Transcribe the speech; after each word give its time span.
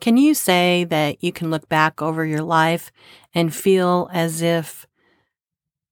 Can 0.00 0.16
you 0.16 0.32
say 0.32 0.84
that 0.84 1.22
you 1.22 1.30
can 1.30 1.50
look 1.50 1.68
back 1.68 2.00
over 2.00 2.24
your 2.24 2.42
life 2.42 2.90
and 3.34 3.54
feel 3.54 4.08
as 4.12 4.40
if 4.40 4.86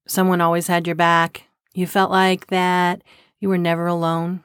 someone 0.07 0.41
always 0.41 0.67
had 0.67 0.87
your 0.87 0.95
back? 0.95 1.43
You 1.73 1.85
felt 1.85 2.09
like 2.09 2.47
that 2.47 3.03
you 3.39 3.49
were 3.49 3.57
never 3.57 3.85
alone? 3.85 4.43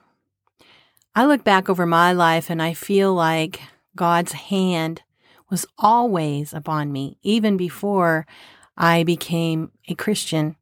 I 1.14 1.24
look 1.24 1.44
back 1.44 1.70
over 1.70 1.86
my 1.86 2.12
life 2.12 2.50
and 2.50 2.60
I 2.60 2.74
feel 2.74 3.14
like 3.14 3.60
God's 3.96 4.32
hand 4.32 5.02
was 5.50 5.64
always 5.78 6.52
upon 6.52 6.92
me, 6.92 7.16
even 7.22 7.56
before 7.56 8.26
I 8.76 9.04
became 9.04 9.70
a 9.88 9.94
Christian. 9.94 10.56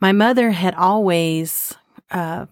My 0.00 0.12
mother 0.12 0.50
had 0.50 0.74
always 0.74 1.74
uh, 2.10 2.46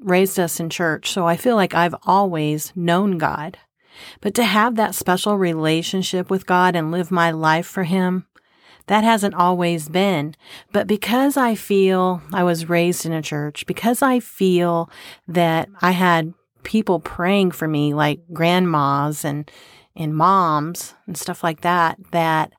raised 0.00 0.40
us 0.40 0.58
in 0.58 0.70
church, 0.70 1.10
so 1.10 1.26
I 1.26 1.36
feel 1.36 1.54
like 1.54 1.74
I've 1.74 1.94
always 2.04 2.72
known 2.74 3.18
God. 3.18 3.58
But 4.20 4.34
to 4.34 4.44
have 4.44 4.76
that 4.76 4.94
special 4.94 5.36
relationship 5.36 6.30
with 6.30 6.46
God 6.46 6.76
and 6.76 6.90
live 6.90 7.10
my 7.10 7.30
life 7.30 7.66
for 7.66 7.84
Him, 7.84 8.26
that 8.88 9.04
hasn't 9.04 9.34
always 9.34 9.88
been. 9.88 10.34
But 10.72 10.86
because 10.86 11.36
I 11.36 11.54
feel 11.54 12.22
I 12.32 12.42
was 12.42 12.68
raised 12.68 13.06
in 13.06 13.12
a 13.12 13.22
church, 13.22 13.66
because 13.66 14.02
I 14.02 14.18
feel 14.18 14.90
that 15.28 15.68
I 15.80 15.92
had 15.92 16.34
people 16.62 16.98
praying 16.98 17.52
for 17.52 17.68
me, 17.68 17.94
like 17.94 18.20
grandmas 18.32 19.24
and 19.24 19.50
and 19.94 20.14
moms 20.14 20.94
and 21.06 21.16
stuff 21.16 21.42
like 21.42 21.62
that, 21.62 21.98
that 22.12 22.52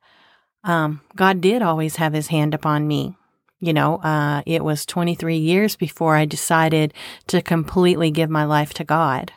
um, 0.63 1.01
God 1.15 1.39
did 1.41 1.61
always 1.61 1.95
have 1.95 2.13
His 2.13 2.27
hand 2.27 2.53
upon 2.53 2.87
me. 2.87 3.15
You 3.61 3.73
know, 3.73 3.97
uh, 3.97 4.41
it 4.45 4.63
was 4.63 4.85
23 4.85 5.37
years 5.37 5.75
before 5.75 6.15
I 6.15 6.25
decided 6.25 6.93
to 7.27 7.41
completely 7.41 8.09
give 8.11 8.29
my 8.29 8.45
life 8.45 8.73
to 8.75 8.83
God. 8.83 9.33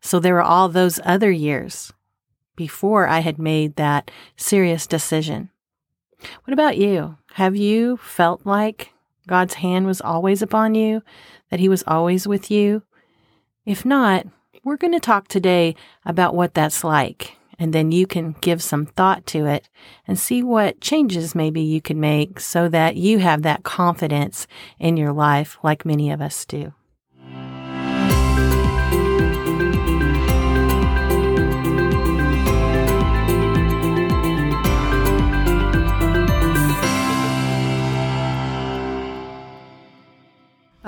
So 0.00 0.20
there 0.20 0.34
were 0.34 0.42
all 0.42 0.68
those 0.68 1.00
other 1.04 1.30
years 1.30 1.92
before 2.56 3.06
I 3.06 3.20
had 3.20 3.38
made 3.38 3.76
that 3.76 4.10
serious 4.36 4.86
decision. 4.86 5.50
What 6.44 6.52
about 6.52 6.76
you? 6.76 7.18
Have 7.34 7.56
you 7.56 7.96
felt 7.98 8.44
like 8.44 8.92
God's 9.26 9.54
hand 9.54 9.86
was 9.86 10.00
always 10.00 10.42
upon 10.42 10.74
you, 10.74 11.02
that 11.50 11.60
He 11.60 11.68
was 11.68 11.84
always 11.86 12.26
with 12.26 12.50
you? 12.50 12.82
If 13.64 13.84
not, 13.84 14.26
we're 14.64 14.76
going 14.76 14.94
to 14.94 15.00
talk 15.00 15.28
today 15.28 15.76
about 16.04 16.34
what 16.34 16.54
that's 16.54 16.82
like 16.82 17.38
and 17.58 17.72
then 17.72 17.90
you 17.90 18.06
can 18.06 18.36
give 18.40 18.62
some 18.62 18.86
thought 18.86 19.26
to 19.26 19.46
it 19.46 19.68
and 20.06 20.18
see 20.18 20.42
what 20.42 20.80
changes 20.80 21.34
maybe 21.34 21.60
you 21.60 21.80
can 21.80 21.98
make 21.98 22.38
so 22.38 22.68
that 22.68 22.96
you 22.96 23.18
have 23.18 23.42
that 23.42 23.64
confidence 23.64 24.46
in 24.78 24.96
your 24.96 25.12
life 25.12 25.58
like 25.62 25.84
many 25.84 26.10
of 26.10 26.20
us 26.20 26.44
do. 26.44 26.72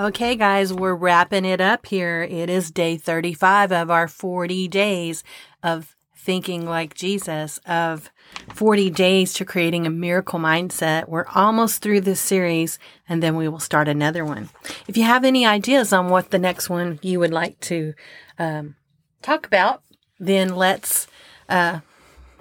Okay, 0.00 0.34
guys, 0.34 0.72
we're 0.72 0.94
wrapping 0.94 1.44
it 1.44 1.60
up 1.60 1.84
here. 1.84 2.22
It 2.22 2.48
is 2.48 2.70
day 2.70 2.96
35 2.96 3.70
of 3.70 3.90
our 3.90 4.08
40 4.08 4.66
days 4.66 5.22
of 5.62 5.94
thinking 6.16 6.64
like 6.64 6.94
Jesus 6.94 7.58
of 7.66 8.10
40 8.54 8.88
days 8.88 9.34
to 9.34 9.44
creating 9.44 9.86
a 9.86 9.90
miracle 9.90 10.38
mindset. 10.38 11.06
We're 11.06 11.26
almost 11.34 11.82
through 11.82 12.00
this 12.00 12.18
series 12.18 12.78
and 13.10 13.22
then 13.22 13.36
we 13.36 13.46
will 13.46 13.60
start 13.60 13.88
another 13.88 14.24
one. 14.24 14.48
If 14.88 14.96
you 14.96 15.02
have 15.02 15.22
any 15.22 15.44
ideas 15.44 15.92
on 15.92 16.08
what 16.08 16.30
the 16.30 16.38
next 16.38 16.70
one 16.70 16.98
you 17.02 17.20
would 17.20 17.30
like 17.30 17.60
to 17.60 17.92
um, 18.38 18.76
talk 19.20 19.46
about, 19.46 19.82
then 20.18 20.56
let's 20.56 21.08
uh, 21.46 21.80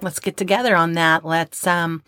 let's 0.00 0.18
get 0.18 0.38
together 0.38 0.74
on 0.74 0.94
that. 0.94 1.26
Let's 1.26 1.66
um, 1.66 2.04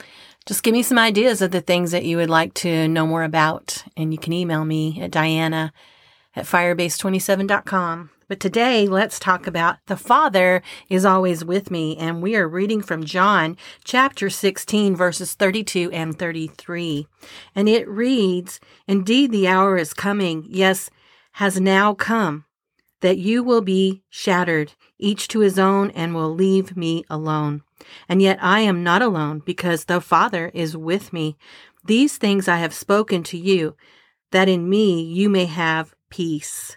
just 0.47 0.63
give 0.63 0.73
me 0.73 0.83
some 0.83 0.99
ideas 0.99 1.41
of 1.41 1.51
the 1.51 1.61
things 1.61 1.93
that 1.93 2.05
you 2.05 2.17
would 2.17 2.31
like 2.31 2.55
to 2.55 2.89
know 2.89 3.07
more 3.07 3.23
about. 3.23 3.85
And 3.97 4.13
you 4.13 4.19
can 4.19 4.33
email 4.33 4.65
me 4.65 5.01
at 5.01 5.11
diana 5.11 5.73
at 6.35 6.47
firebase27.com. 6.47 8.11
But 8.29 8.41
today, 8.41 8.89
let's 8.89 9.19
talk 9.19 9.47
about 9.47 9.77
the 9.87 9.97
Father 9.97 10.63
is 10.89 11.05
always 11.05 11.45
with 11.45 11.71
me. 11.71 11.97
And 11.99 12.23
we 12.23 12.35
are 12.35 12.49
reading 12.49 12.81
from 12.81 13.05
John 13.05 13.59
chapter 13.85 14.31
16, 14.31 14.97
verses 14.97 15.35
32 15.35 15.91
and 15.93 16.19
33. 16.19 17.07
And 17.55 17.69
it 17.69 17.87
reads, 17.87 18.59
Indeed, 18.89 19.33
the 19.33 19.49
hour 19.49 19.77
is 19.77 19.93
coming, 19.93 20.47
yes, 20.49 20.89
has 21.33 21.61
now 21.61 21.95
come, 21.95 22.47
that 23.01 23.19
you 23.19 23.43
will 23.43 23.61
be 23.61 24.03
shattered, 24.09 24.73
each 24.99 25.29
to 25.29 25.41
his 25.41 25.59
own, 25.59 25.91
and 25.91 26.15
will 26.15 26.33
leave 26.33 26.77
me 26.77 27.05
alone. 27.11 27.63
And 28.09 28.23
yet 28.23 28.39
I 28.41 28.61
am 28.61 28.83
not 28.83 29.03
alone, 29.03 29.43
because 29.45 29.85
the 29.85 30.01
Father 30.01 30.51
is 30.55 30.77
with 30.77 31.13
me. 31.13 31.37
These 31.85 32.17
things 32.19 32.49
I 32.49 32.57
have 32.59 32.75
spoken 32.75 33.23
to 33.25 33.39
you, 33.39 33.77
that 34.31 34.49
in 34.49 34.69
me 34.69 35.03
you 35.03 35.29
may 35.29 35.47
have 35.47 35.95
peace. 36.11 36.77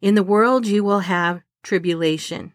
In 0.00 0.14
the 0.14 0.22
world 0.22 0.66
you 0.66 0.84
will 0.84 1.00
have 1.00 1.42
tribulation, 1.62 2.52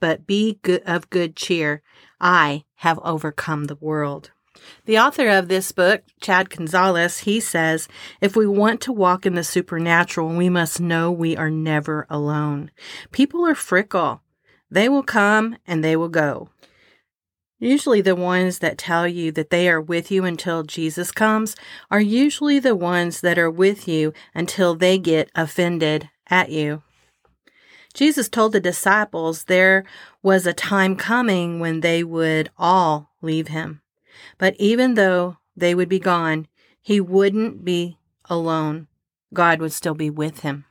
but 0.00 0.26
be 0.26 0.58
of 0.84 1.10
good 1.10 1.36
cheer. 1.36 1.82
I 2.20 2.64
have 2.76 2.98
overcome 3.02 3.64
the 3.64 3.76
world. 3.76 4.30
The 4.84 4.98
author 4.98 5.28
of 5.28 5.48
this 5.48 5.72
book, 5.72 6.02
Chad 6.20 6.48
Gonzales, 6.48 7.18
he 7.18 7.40
says, 7.40 7.88
if 8.20 8.36
we 8.36 8.46
want 8.46 8.80
to 8.82 8.92
walk 8.92 9.26
in 9.26 9.34
the 9.34 9.44
supernatural, 9.44 10.28
we 10.28 10.48
must 10.48 10.80
know 10.80 11.10
we 11.10 11.36
are 11.36 11.50
never 11.50 12.06
alone. 12.08 12.70
People 13.10 13.46
are 13.46 13.54
fickle. 13.54 14.22
They 14.70 14.88
will 14.88 15.02
come 15.02 15.56
and 15.66 15.82
they 15.82 15.96
will 15.96 16.08
go. 16.08 16.48
Usually, 17.58 18.00
the 18.00 18.16
ones 18.16 18.58
that 18.58 18.78
tell 18.78 19.06
you 19.06 19.30
that 19.32 19.50
they 19.50 19.68
are 19.68 19.80
with 19.80 20.10
you 20.10 20.24
until 20.24 20.64
Jesus 20.64 21.12
comes 21.12 21.54
are 21.90 22.00
usually 22.00 22.58
the 22.58 22.74
ones 22.74 23.20
that 23.20 23.38
are 23.38 23.50
with 23.50 23.86
you 23.86 24.12
until 24.34 24.74
they 24.74 24.98
get 24.98 25.30
offended 25.34 26.10
at 26.28 26.50
you. 26.50 26.82
Jesus 27.94 28.28
told 28.28 28.52
the 28.52 28.60
disciples 28.60 29.44
there 29.44 29.84
was 30.20 30.46
a 30.46 30.52
time 30.52 30.96
coming 30.96 31.60
when 31.60 31.80
they 31.80 32.02
would 32.02 32.50
all 32.58 33.10
leave 33.22 33.48
him. 33.48 33.80
But 34.36 34.56
even 34.58 34.94
though 34.94 35.36
they 35.56 35.74
would 35.74 35.88
be 35.88 36.00
gone, 36.00 36.48
he 36.82 37.00
wouldn't 37.00 37.64
be 37.64 37.98
alone. 38.28 38.88
God 39.32 39.60
would 39.60 39.72
still 39.72 39.94
be 39.94 40.10
with 40.10 40.40
him. 40.40 40.64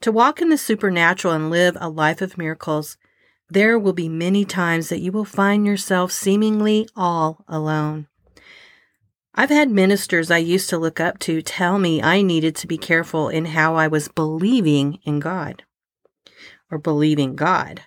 To 0.00 0.10
walk 0.10 0.40
in 0.40 0.48
the 0.48 0.58
supernatural 0.58 1.34
and 1.34 1.50
live 1.50 1.76
a 1.80 1.88
life 1.88 2.20
of 2.20 2.38
miracles, 2.38 2.96
there 3.48 3.78
will 3.78 3.92
be 3.92 4.08
many 4.08 4.44
times 4.44 4.88
that 4.88 5.00
you 5.00 5.12
will 5.12 5.24
find 5.24 5.66
yourself 5.66 6.10
seemingly 6.10 6.88
all 6.96 7.44
alone. 7.48 8.06
I've 9.34 9.50
had 9.50 9.70
ministers 9.70 10.30
I 10.30 10.38
used 10.38 10.70
to 10.70 10.78
look 10.78 11.00
up 11.00 11.18
to 11.20 11.42
tell 11.42 11.78
me 11.78 12.00
I 12.00 12.22
needed 12.22 12.54
to 12.56 12.66
be 12.66 12.78
careful 12.78 13.28
in 13.28 13.46
how 13.46 13.74
I 13.74 13.88
was 13.88 14.08
believing 14.08 15.00
in 15.04 15.18
God 15.18 15.64
or 16.70 16.78
believing 16.78 17.34
God. 17.34 17.82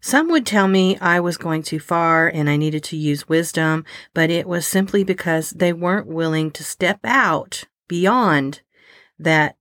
Some 0.00 0.28
would 0.30 0.44
tell 0.44 0.66
me 0.66 0.98
I 0.98 1.20
was 1.20 1.36
going 1.36 1.62
too 1.62 1.78
far 1.78 2.26
and 2.26 2.50
I 2.50 2.56
needed 2.56 2.82
to 2.84 2.96
use 2.96 3.28
wisdom, 3.28 3.84
but 4.12 4.30
it 4.30 4.48
was 4.48 4.66
simply 4.66 5.04
because 5.04 5.50
they 5.50 5.72
weren't 5.72 6.08
willing 6.08 6.50
to 6.52 6.64
step 6.64 6.98
out 7.04 7.64
beyond 7.86 8.62
that 9.20 9.56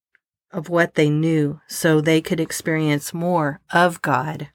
of 0.52 0.70
what 0.70 0.96
they 0.96 1.12
knew 1.12 1.62
so 1.68 2.02
they 2.02 2.22
could 2.22 2.40
experience 2.40 3.14
more 3.14 3.62
of 3.72 4.02
God. 4.02 4.50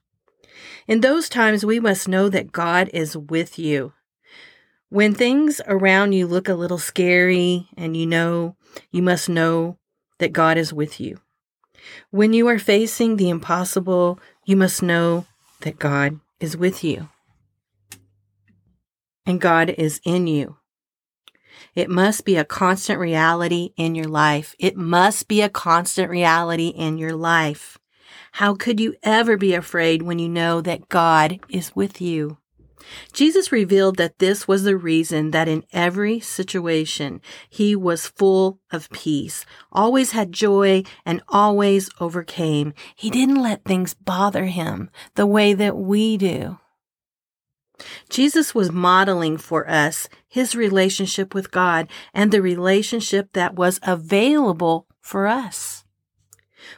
In 0.87 1.01
those 1.01 1.29
times, 1.29 1.65
we 1.65 1.81
must 1.81 2.09
know 2.09 2.29
that 2.29 2.53
God 2.53 2.91
is 2.93 3.17
with 3.17 3.59
you. 3.59 3.93
When 4.89 5.15
things 5.15 5.61
around 5.67 6.13
you 6.13 6.27
look 6.27 6.49
a 6.49 6.55
little 6.55 6.79
scary 6.79 7.69
and 7.77 7.97
you 7.97 8.07
know, 8.07 8.57
you 8.91 9.03
must 9.03 9.29
know 9.29 9.79
that 10.19 10.33
God 10.33 10.57
is 10.57 10.73
with 10.73 11.01
you. 11.01 11.21
When 12.11 12.33
you 12.33 12.47
are 12.49 12.59
facing 12.59 13.17
the 13.17 13.29
impossible, 13.29 14.19
you 14.45 14.57
must 14.57 14.83
know 14.83 15.27
that 15.63 15.79
God 15.79 16.21
is 16.41 16.57
with 16.57 16.85
you. 16.85 17.09
And 19.25 19.41
God 19.41 19.71
is 19.71 20.01
in 20.05 20.27
you. 20.27 20.57
It 21.75 21.91
must 21.91 22.25
be 22.25 22.37
a 22.37 22.45
constant 22.45 22.99
reality 22.99 23.71
in 23.77 23.95
your 23.95 24.09
life. 24.09 24.55
It 24.59 24.77
must 24.77 25.29
be 25.29 25.43
a 25.43 25.49
constant 25.49 26.11
reality 26.11 26.69
in 26.69 26.97
your 26.97 27.15
life. 27.15 27.79
How 28.37 28.55
could 28.55 28.81
you 28.81 28.95
ever 29.03 29.39
be 29.39 29.55
afraid 29.55 30.03
when 30.03 30.19
you 30.19 30.29
know 30.29 30.61
that 30.61 30.91
God 30.91 31.41
is 31.49 31.75
with 31.75 32.03
you? 32.03 32.37
Jesus 33.15 33.51
revealed 33.51 33.97
that 33.97 34.19
this 34.19 34.47
was 34.47 34.63
the 34.63 34.77
reason 34.77 35.31
that 35.31 35.49
in 35.49 35.65
every 35.73 36.21
situation 36.21 37.23
he 37.49 37.75
was 37.75 38.09
full 38.09 38.61
of 38.71 38.91
peace, 38.91 39.47
always 39.73 40.13
had 40.13 40.33
joy, 40.33 40.83
and 41.07 41.23
always 41.31 41.89
overcame. 41.99 42.75
He 42.95 43.09
didn't 43.09 43.43
let 43.43 43.65
things 43.65 43.95
bother 43.95 44.45
him 44.45 44.91
the 45.15 45.27
way 45.27 45.55
that 45.55 45.79
we 45.79 46.19
do. 46.19 46.59
Jesus 48.11 48.55
was 48.55 48.71
modeling 48.71 49.39
for 49.39 49.67
us 49.67 50.11
his 50.29 50.55
relationship 50.55 51.35
with 51.35 51.51
God 51.51 51.89
and 52.13 52.31
the 52.31 52.43
relationship 52.43 53.33
that 53.33 53.55
was 53.55 53.81
available 53.83 54.87
for 55.01 55.27
us. 55.27 55.86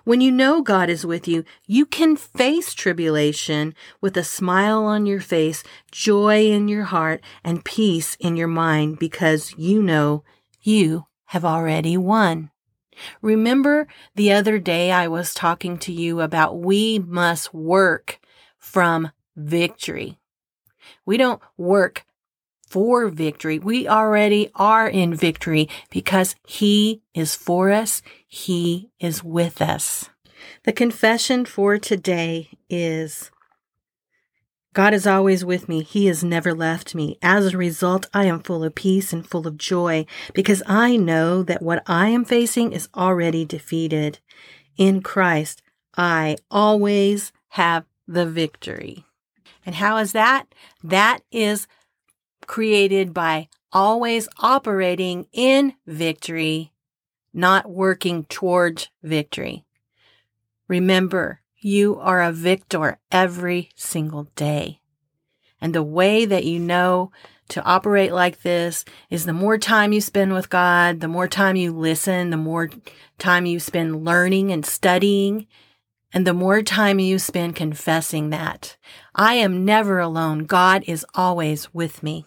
When 0.05 0.21
you 0.21 0.31
know 0.31 0.63
God 0.63 0.91
is 0.91 1.07
with 1.07 1.29
you, 1.29 1.45
you 1.67 1.87
can 1.87 2.17
face 2.17 2.75
tribulation 2.75 3.75
with 4.01 4.17
a 4.17 4.25
smile 4.25 4.85
on 4.85 5.07
your 5.07 5.21
face, 5.21 5.63
joy 5.91 6.47
in 6.51 6.69
your 6.69 6.85
heart, 6.85 7.23
and 7.45 7.65
peace 7.65 8.17
in 8.21 8.37
your 8.37 8.49
mind 8.49 8.99
because 8.99 9.55
you 9.57 9.83
know 9.83 10.25
you 10.63 11.07
have 11.27 11.45
already 11.45 11.97
won. 11.97 12.51
Remember 13.23 13.87
the 14.15 14.33
other 14.33 14.59
day 14.59 14.91
I 14.91 15.09
was 15.09 15.35
talking 15.35 15.79
to 15.79 15.93
you 15.93 16.21
about 16.21 16.59
we 16.59 16.99
must 16.99 17.55
work 17.55 18.19
from 18.59 19.13
victory. 19.37 20.19
We 21.07 21.17
don't 21.17 21.41
work 21.57 22.05
for 22.71 23.09
victory. 23.09 23.59
We 23.59 23.89
already 23.89 24.51
are 24.55 24.89
in 24.89 25.15
victory 25.15 25.69
because 25.91 26.37
He 26.47 27.03
is 27.15 27.35
for 27.35 27.71
us. 27.71 28.03
He 28.27 28.91
is 29.01 29.25
with 29.25 29.61
us. 29.63 30.11
The 30.65 30.73
confession 30.73 31.45
for 31.45 31.79
today 31.79 32.51
is 32.69 33.31
God 34.75 34.95
is 34.95 35.07
always 35.07 35.45
with 35.45 35.69
me. 35.69 35.83
He 35.83 36.07
has 36.07 36.23
never 36.23 36.55
left 36.55 36.95
me. 36.95 37.19
As 37.21 37.53
a 37.53 37.59
result, 37.59 38.07
I 38.15 38.27
am 38.27 38.41
full 38.41 38.63
of 38.63 38.75
peace 38.75 39.13
and 39.13 39.27
full 39.27 39.47
of 39.47 39.59
joy 39.59 40.07
because 40.35 40.63
I 40.67 40.97
know 40.97 41.43
that 41.43 41.63
what 41.63 41.83
I 41.87 42.09
am 42.09 42.25
facing 42.25 42.73
is 42.73 42.89
already 42.95 43.45
defeated. 43.45 44.21
In 44.77 45.03
Christ, 45.03 45.63
I 45.97 46.37
always 46.49 47.33
have 47.49 47.87
the 48.07 48.27
victory. 48.27 49.05
And 49.67 49.75
how 49.75 49.97
is 49.97 50.13
that? 50.13 50.47
That 50.85 51.23
is 51.33 51.67
created 52.49 53.15
by 53.15 53.49
always 53.73 54.27
operating 54.41 55.27
in 55.33 55.75
victory, 55.87 56.73
not 57.33 57.71
working 57.71 58.25
towards 58.25 58.89
victory. 59.03 59.65
Remember, 60.67 61.41
you 61.61 62.01
are 62.01 62.23
a 62.23 62.33
victor 62.33 62.99
every 63.13 63.71
single 63.77 64.25
day. 64.35 64.81
And 65.61 65.75
the 65.75 65.83
way 65.83 66.25
that 66.25 66.45
you 66.45 66.59
know 66.59 67.13
to 67.49 67.63
operate 67.65 68.13
like 68.13 68.43
this 68.43 68.85
is 69.11 69.25
the 69.25 69.33
more 69.33 69.59
time 69.59 69.93
you 69.93 70.01
spend 70.01 70.33
with 70.33 70.51
God, 70.51 71.01
the 71.01 71.09
more 71.09 71.29
time 71.29 71.57
you 71.57 71.73
listen, 71.73 72.31
the 72.31 72.37
more 72.37 72.71
time 73.19 73.47
you 73.47 73.61
spend 73.61 74.05
learning 74.05 74.53
and 74.53 74.65
studying, 74.65 75.47
and 76.13 76.27
the 76.27 76.35
more 76.35 76.63
time 76.63 76.99
you 76.99 77.19
spend 77.19 77.57
confessing 77.57 78.31
that. 78.31 78.77
I 79.15 79.35
am 79.35 79.65
never 79.65 79.99
alone. 79.99 80.45
God 80.45 80.85
is 80.87 81.05
always 81.15 81.75
with 81.75 82.03
me. 82.03 82.25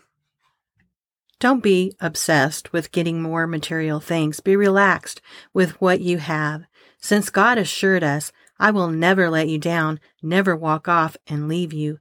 Don't 1.41 1.63
be 1.63 1.91
obsessed 1.99 2.71
with 2.71 2.91
getting 2.91 3.19
more 3.19 3.47
material 3.47 3.99
things. 3.99 4.41
Be 4.41 4.55
relaxed 4.55 5.21
with 5.55 5.71
what 5.81 5.99
you 5.99 6.19
have. 6.19 6.65
Since 6.99 7.31
God 7.31 7.57
assured 7.57 8.03
us, 8.03 8.31
I 8.59 8.69
will 8.69 8.89
never 8.89 9.27
let 9.27 9.49
you 9.49 9.57
down, 9.57 9.99
never 10.21 10.55
walk 10.55 10.87
off 10.87 11.17
and 11.25 11.47
leave 11.47 11.73
you. 11.73 11.97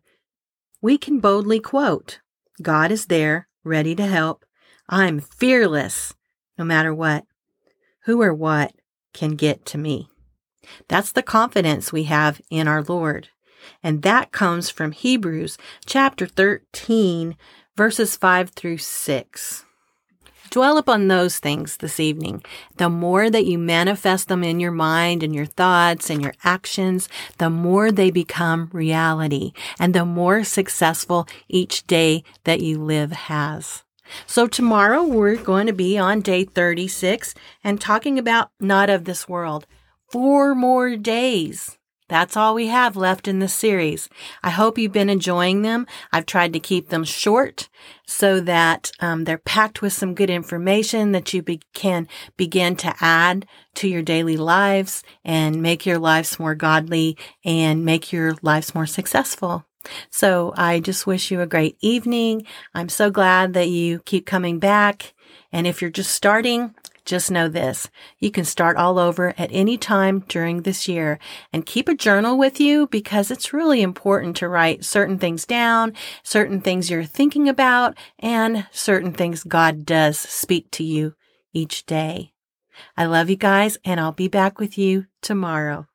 We 0.83 0.99
can 0.99 1.21
boldly 1.21 1.59
quote, 1.59 2.21
God 2.61 2.93
is 2.93 3.07
there, 3.07 3.49
ready 3.65 3.95
to 3.95 4.07
help. 4.07 4.45
I'm 4.91 5.21
fearless, 5.21 6.13
no 6.59 6.65
matter 6.67 6.93
what. 6.93 7.25
Who 8.05 8.21
or 8.21 8.35
what 8.35 8.75
can 9.15 9.37
get 9.37 9.65
to 9.67 9.79
me? 9.79 10.11
That's 10.87 11.13
the 11.13 11.23
confidence 11.23 11.91
we 11.91 12.05
have 12.05 12.43
in 12.51 12.69
our 12.69 12.83
Lord. 12.83 13.31
And 13.83 14.03
that 14.03 14.33
comes 14.33 14.69
from 14.69 14.93
Hebrews 14.93 15.57
chapter 15.87 16.27
13, 16.27 17.39
verses 17.81 18.15
5 18.15 18.51
through 18.51 18.77
6. 18.77 19.65
Dwell 20.51 20.77
upon 20.77 21.09
those 21.09 21.39
things 21.39 21.79
this 21.79 21.99
evening. 21.99 22.45
The 22.77 22.91
more 22.91 23.31
that 23.31 23.47
you 23.47 23.57
manifest 23.57 24.29
them 24.29 24.45
in 24.45 24.61
your 24.61 24.71
mind 24.71 25.23
and 25.23 25.35
your 25.35 25.47
thoughts 25.47 26.11
and 26.11 26.21
your 26.21 26.35
actions, 26.45 27.09
the 27.39 27.49
more 27.49 27.91
they 27.91 28.11
become 28.11 28.69
reality 28.75 29.53
and 29.79 29.95
the 29.95 30.05
more 30.05 30.45
successful 30.45 31.27
each 31.49 31.87
day 31.87 32.23
that 32.45 32.61
you 32.61 32.77
live 32.77 33.13
has. 33.13 33.83
So 34.27 34.47
tomorrow 34.47 35.03
we're 35.03 35.37
going 35.37 35.67
to 35.67 35.73
be 35.73 35.97
on 35.97 36.21
day 36.21 36.45
36 36.45 37.35
and 37.65 37.81
talking 37.81 38.19
about 38.19 38.51
not 38.61 38.91
of 38.91 39.07
this 39.07 39.27
world. 39.27 39.67
Four 40.11 40.55
more 40.55 40.97
days 40.97 41.79
that's 42.11 42.37
all 42.37 42.55
we 42.55 42.67
have 42.67 42.97
left 42.97 43.29
in 43.29 43.39
this 43.39 43.55
series. 43.55 44.09
I 44.43 44.51
hope 44.51 44.77
you've 44.77 44.93
been 44.93 45.09
enjoying 45.09 45.63
them. 45.63 45.87
I've 46.13 46.27
tried 46.27 46.53
to 46.53 46.61
keep 46.61 46.89
them 46.89 47.05
short 47.05 47.69
so 48.05 48.41
that 48.41 48.91
um, 48.99 49.25
they're 49.25 49.39
packed 49.39 49.81
with 49.81 49.93
some 49.93 50.15
good 50.15 50.29
information 50.29 51.13
that 51.13 51.33
you 51.33 51.41
be- 51.41 51.63
can 51.73 52.09
begin 52.37 52.75
to 52.77 52.93
add 53.01 53.47
to 53.77 53.89
your 53.89 54.03
daily 54.03 54.37
lives 54.37 55.05
and 55.25 55.63
make 55.63 55.87
your 55.87 55.99
lives 55.99 56.41
more 56.41 56.57
godly 56.57 57.17
and 57.45 57.85
make 57.85 58.13
your 58.13 58.35
lives 58.43 58.75
more 58.75 58.87
successful. 58.87 59.65
So 60.11 60.53
I 60.57 60.81
just 60.81 61.07
wish 61.07 61.31
you 61.31 61.41
a 61.41 61.47
great 61.47 61.79
evening. 61.81 62.45
I'm 62.75 62.89
so 62.89 63.11
glad 63.11 63.55
that 63.55 63.69
you 63.69 64.01
keep 64.01 64.27
coming 64.27 64.59
back. 64.59 65.15
And 65.53 65.67
if 65.67 65.81
you're 65.81 65.91
just 65.91 66.13
starting, 66.13 66.75
just 67.05 67.31
know 67.31 67.49
this. 67.49 67.89
You 68.19 68.31
can 68.31 68.45
start 68.45 68.77
all 68.77 68.99
over 68.99 69.35
at 69.39 69.51
any 69.53 69.77
time 69.77 70.21
during 70.29 70.63
this 70.63 70.89
year 70.89 71.19
and 71.53 71.67
keep 71.67 71.89
a 71.89 71.95
journal 71.95 72.39
with 72.39 72.61
you 72.61 72.87
because 72.87 73.31
it's 73.31 73.53
really 73.53 73.83
important 73.83 74.37
to 74.37 74.49
write 74.49 74.85
certain 74.85 75.19
things 75.19 75.45
down, 75.45 75.95
certain 76.23 76.61
things 76.61 76.91
you're 76.91 77.05
thinking 77.05 77.49
about, 77.49 77.97
and 78.19 78.67
certain 78.71 79.13
things 79.13 79.45
God 79.45 79.85
does 79.85 80.19
speak 80.19 80.71
to 80.73 80.85
you 80.85 81.15
each 81.53 81.87
day. 81.87 82.33
I 82.97 83.07
love 83.07 83.29
you 83.31 83.37
guys 83.37 83.79
and 83.85 84.01
I'll 84.01 84.13
be 84.13 84.29
back 84.29 84.59
with 84.59 84.79
you 84.79 85.07
tomorrow. 85.21 85.87